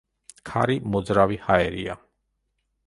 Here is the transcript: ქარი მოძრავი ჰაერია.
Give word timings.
ქარი 0.51 0.77
მოძრავი 0.95 1.39
ჰაერია. 1.49 1.99